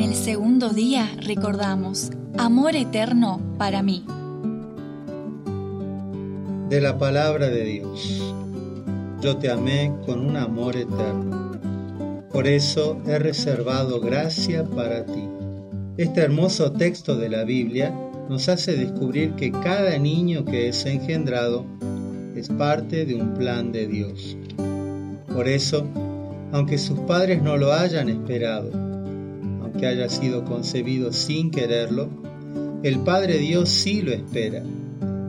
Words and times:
En 0.00 0.12
el 0.12 0.14
segundo 0.14 0.70
día 0.70 1.10
recordamos, 1.20 2.10
amor 2.38 2.74
eterno 2.74 3.38
para 3.58 3.82
mí. 3.82 4.02
De 6.70 6.80
la 6.80 6.96
palabra 6.96 7.50
de 7.50 7.64
Dios. 7.64 8.34
Yo 9.20 9.36
te 9.36 9.50
amé 9.50 9.92
con 10.06 10.24
un 10.26 10.38
amor 10.38 10.76
eterno. 10.76 11.52
Por 12.32 12.46
eso 12.46 12.98
he 13.06 13.18
reservado 13.18 14.00
gracia 14.00 14.64
para 14.64 15.04
ti. 15.04 15.28
Este 15.98 16.22
hermoso 16.22 16.72
texto 16.72 17.16
de 17.18 17.28
la 17.28 17.44
Biblia 17.44 17.94
nos 18.30 18.48
hace 18.48 18.78
descubrir 18.78 19.34
que 19.34 19.52
cada 19.52 19.98
niño 19.98 20.46
que 20.46 20.68
es 20.68 20.86
engendrado 20.86 21.66
es 22.34 22.48
parte 22.48 23.04
de 23.04 23.16
un 23.16 23.34
plan 23.34 23.70
de 23.70 23.86
Dios. 23.86 24.34
Por 25.26 25.46
eso, 25.46 25.86
aunque 26.52 26.78
sus 26.78 27.00
padres 27.00 27.42
no 27.42 27.58
lo 27.58 27.74
hayan 27.74 28.08
esperado, 28.08 28.89
aunque 29.70 29.86
haya 29.86 30.08
sido 30.08 30.44
concebido 30.44 31.12
sin 31.12 31.50
quererlo, 31.50 32.08
el 32.82 32.98
Padre 33.00 33.38
Dios 33.38 33.68
sí 33.68 34.02
lo 34.02 34.12
espera, 34.12 34.64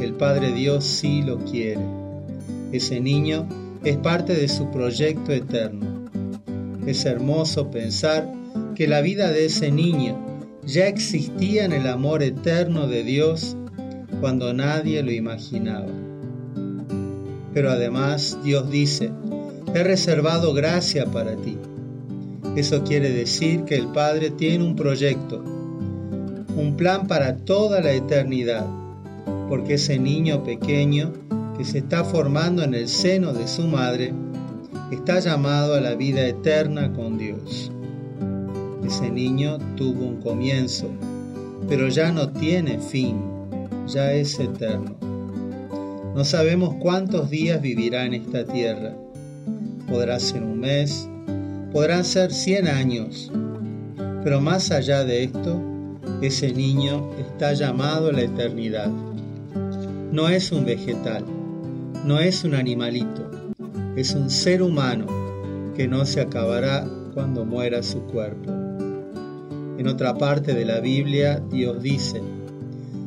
el 0.00 0.14
Padre 0.14 0.52
Dios 0.52 0.84
sí 0.84 1.22
lo 1.22 1.38
quiere. 1.44 1.82
Ese 2.72 3.00
niño 3.00 3.46
es 3.84 3.98
parte 3.98 4.34
de 4.34 4.48
su 4.48 4.70
proyecto 4.70 5.32
eterno. 5.32 6.08
Es 6.86 7.04
hermoso 7.04 7.70
pensar 7.70 8.32
que 8.74 8.88
la 8.88 9.02
vida 9.02 9.30
de 9.30 9.44
ese 9.46 9.70
niño 9.70 10.18
ya 10.64 10.86
existía 10.86 11.66
en 11.66 11.72
el 11.72 11.86
amor 11.86 12.22
eterno 12.22 12.86
de 12.86 13.04
Dios 13.04 13.56
cuando 14.20 14.54
nadie 14.54 15.02
lo 15.02 15.12
imaginaba. 15.12 15.92
Pero 17.52 17.70
además 17.70 18.38
Dios 18.42 18.70
dice, 18.70 19.10
he 19.74 19.82
reservado 19.84 20.54
gracia 20.54 21.04
para 21.04 21.36
ti. 21.36 21.58
Eso 22.56 22.84
quiere 22.84 23.10
decir 23.10 23.64
que 23.64 23.76
el 23.76 23.88
Padre 23.88 24.30
tiene 24.30 24.62
un 24.62 24.76
proyecto, 24.76 25.42
un 26.54 26.74
plan 26.76 27.06
para 27.06 27.36
toda 27.36 27.80
la 27.80 27.92
eternidad, 27.92 28.66
porque 29.48 29.74
ese 29.74 29.98
niño 29.98 30.44
pequeño 30.44 31.12
que 31.56 31.64
se 31.64 31.78
está 31.78 32.04
formando 32.04 32.62
en 32.62 32.74
el 32.74 32.88
seno 32.88 33.32
de 33.32 33.48
su 33.48 33.66
madre 33.66 34.12
está 34.90 35.20
llamado 35.20 35.74
a 35.74 35.80
la 35.80 35.94
vida 35.94 36.26
eterna 36.26 36.92
con 36.92 37.16
Dios. 37.16 37.72
Ese 38.84 39.10
niño 39.10 39.56
tuvo 39.76 40.04
un 40.04 40.20
comienzo, 40.20 40.90
pero 41.68 41.88
ya 41.88 42.12
no 42.12 42.32
tiene 42.32 42.78
fin, 42.78 43.16
ya 43.86 44.12
es 44.12 44.38
eterno. 44.38 44.94
No 46.14 46.24
sabemos 46.24 46.74
cuántos 46.74 47.30
días 47.30 47.62
vivirá 47.62 48.04
en 48.04 48.12
esta 48.12 48.44
tierra. 48.44 48.94
Podrá 49.88 50.20
ser 50.20 50.42
un 50.42 50.60
mes, 50.60 51.08
podrán 51.72 52.04
ser 52.04 52.32
cien 52.32 52.68
años, 52.68 53.32
pero 54.22 54.40
más 54.40 54.70
allá 54.70 55.04
de 55.04 55.24
esto, 55.24 55.60
ese 56.20 56.52
niño 56.52 57.10
está 57.18 57.54
llamado 57.54 58.10
a 58.10 58.12
la 58.12 58.22
eternidad. 58.22 58.90
No 60.12 60.28
es 60.28 60.52
un 60.52 60.66
vegetal, 60.66 61.24
no 62.04 62.20
es 62.20 62.44
un 62.44 62.54
animalito, 62.54 63.30
es 63.96 64.14
un 64.14 64.28
ser 64.28 64.62
humano 64.62 65.06
que 65.74 65.88
no 65.88 66.04
se 66.04 66.20
acabará 66.20 66.86
cuando 67.14 67.46
muera 67.46 67.82
su 67.82 68.02
cuerpo. 68.02 68.50
En 69.78 69.88
otra 69.88 70.16
parte 70.18 70.54
de 70.54 70.66
la 70.66 70.80
Biblia, 70.80 71.42
Dios 71.50 71.82
dice, 71.82 72.20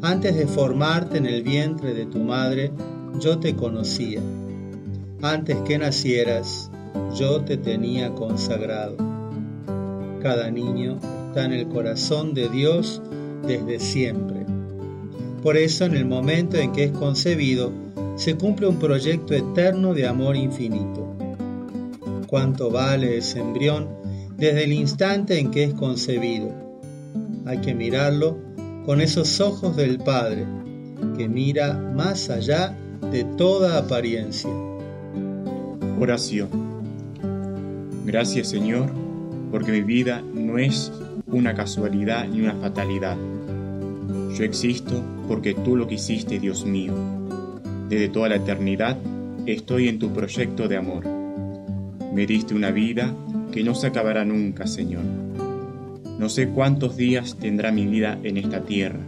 antes 0.00 0.34
de 0.34 0.46
formarte 0.46 1.18
en 1.18 1.26
el 1.26 1.42
vientre 1.42 1.92
de 1.92 2.06
tu 2.06 2.18
madre, 2.20 2.72
yo 3.20 3.38
te 3.38 3.54
conocía. 3.54 4.20
Antes 5.22 5.56
que 5.58 5.78
nacieras, 5.78 6.70
yo 7.14 7.40
te 7.42 7.56
tenía 7.56 8.14
consagrado. 8.14 8.96
Cada 10.22 10.50
niño 10.50 10.98
está 11.28 11.44
en 11.44 11.52
el 11.52 11.68
corazón 11.68 12.34
de 12.34 12.48
Dios 12.48 13.02
desde 13.46 13.78
siempre. 13.78 14.46
Por 15.42 15.56
eso 15.56 15.84
en 15.84 15.94
el 15.94 16.06
momento 16.06 16.56
en 16.56 16.72
que 16.72 16.84
es 16.84 16.92
concebido, 16.92 17.72
se 18.16 18.36
cumple 18.36 18.66
un 18.66 18.78
proyecto 18.78 19.34
eterno 19.34 19.94
de 19.94 20.06
amor 20.06 20.36
infinito. 20.36 21.14
¿Cuánto 22.26 22.70
vale 22.70 23.18
ese 23.18 23.40
embrión 23.40 23.96
desde 24.36 24.64
el 24.64 24.72
instante 24.72 25.38
en 25.38 25.50
que 25.50 25.64
es 25.64 25.74
concebido. 25.74 26.50
Hay 27.46 27.58
que 27.58 27.74
mirarlo 27.74 28.38
con 28.84 29.00
esos 29.00 29.40
ojos 29.40 29.76
del 29.76 29.98
Padre, 29.98 30.46
que 31.16 31.28
mira 31.28 31.74
más 31.74 32.30
allá 32.30 32.76
de 33.10 33.24
toda 33.24 33.78
apariencia. 33.78 34.50
Oración. 35.98 36.75
Gracias 38.06 38.46
Señor, 38.50 38.88
porque 39.50 39.72
mi 39.72 39.80
vida 39.80 40.22
no 40.32 40.58
es 40.58 40.92
una 41.26 41.54
casualidad 41.54 42.28
ni 42.28 42.40
una 42.40 42.54
fatalidad. 42.54 43.16
Yo 44.32 44.44
existo 44.44 45.02
porque 45.26 45.54
tú 45.54 45.74
lo 45.74 45.88
quisiste, 45.88 46.38
Dios 46.38 46.64
mío. 46.64 46.94
Desde 47.88 48.08
toda 48.08 48.28
la 48.28 48.36
eternidad 48.36 48.96
estoy 49.44 49.88
en 49.88 49.98
tu 49.98 50.12
proyecto 50.12 50.68
de 50.68 50.76
amor. 50.76 51.04
Me 52.14 52.26
diste 52.28 52.54
una 52.54 52.70
vida 52.70 53.12
que 53.50 53.64
no 53.64 53.74
se 53.74 53.88
acabará 53.88 54.24
nunca, 54.24 54.68
Señor. 54.68 55.02
No 56.16 56.28
sé 56.28 56.50
cuántos 56.50 56.96
días 56.96 57.36
tendrá 57.40 57.72
mi 57.72 57.86
vida 57.86 58.20
en 58.22 58.36
esta 58.36 58.64
tierra, 58.64 59.00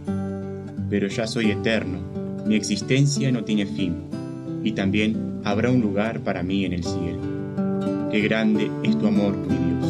pero 0.89 1.07
ya 1.07 1.25
soy 1.25 1.51
eterno, 1.51 1.99
mi 2.45 2.57
existencia 2.57 3.31
no 3.31 3.45
tiene 3.45 3.65
fin, 3.65 3.95
y 4.61 4.73
también 4.73 5.39
habrá 5.45 5.71
un 5.71 5.79
lugar 5.79 6.19
para 6.19 6.43
mí 6.43 6.65
en 6.65 6.73
el 6.73 6.83
cielo. 6.83 7.38
Qué 8.11 8.21
grande 8.21 8.71
es 8.83 8.97
tu 8.97 9.05
amor, 9.05 9.37
mi 9.37 9.55
Dios. 9.55 9.88